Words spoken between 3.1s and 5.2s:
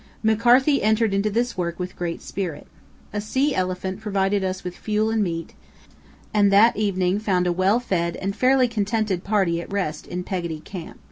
A sea elephant provided us with fuel